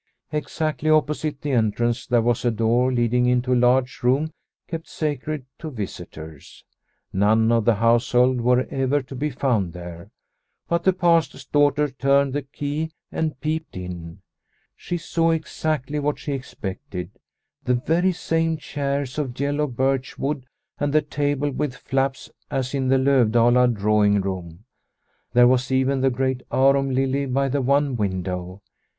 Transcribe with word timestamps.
Exactly 0.31 0.89
opposite 0.89 1.43
the 1.43 1.51
entrance 1.51 2.07
there 2.07 2.23
was 2.23 2.43
a 2.43 2.49
door 2.49 2.91
leading 2.91 3.27
into 3.27 3.53
a 3.53 3.53
large 3.53 4.01
room 4.01 4.31
kept 4.67 4.87
sacred 4.87 5.45
to 5.59 5.69
visitors. 5.69 6.63
None 7.13 7.51
of 7.51 7.65
the 7.65 7.75
household 7.75 8.41
were 8.41 8.65
ever 8.71 9.03
to 9.03 9.13
be 9.15 9.29
found 9.29 9.73
there, 9.73 10.09
but 10.67 10.85
the 10.85 10.91
Pastor's 10.93 11.45
daughter 11.45 11.87
turned 11.87 12.33
the 12.33 12.41
key 12.41 12.89
and 13.11 13.39
peeped 13.41 13.77
in. 13.77 14.23
She 14.75 14.97
saw 14.97 15.29
exactly 15.29 15.99
what 15.99 16.17
she 16.17 16.31
expected: 16.31 17.11
the 17.65 17.75
very 17.75 18.11
same 18.11 18.57
chairs 18.57 19.19
of 19.19 19.39
yellow 19.39 19.67
birch 19.67 20.17
wood 20.17 20.47
and 20.79 20.93
the 20.93 21.03
table 21.03 21.51
with 21.51 21.75
flaps 21.75 22.31
as 22.49 22.73
in 22.73 22.87
the 22.87 22.97
Lovdala 22.97 23.67
drawing 23.71 24.19
room; 24.19 24.63
there 25.33 25.47
was 25.47 25.71
even 25.71 26.01
the 26.01 26.09
134 26.09 26.47
Liliecrona's 26.49 26.49
Home 26.49 26.69
great 26.71 26.79
arum 26.79 26.95
lily 27.11 27.25
by 27.27 27.47
the 27.47 27.61
one 27.61 27.95
window. 27.95 28.63